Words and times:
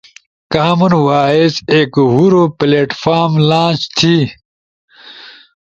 کامن 0.53 0.93
وائس 1.05 1.53
ایک 1.73 1.91
ہورو 2.13 2.43
پلیٹ 2.57 2.89
فارم 3.01 3.33
لانچ 3.49 3.79
تھی، 3.97 4.15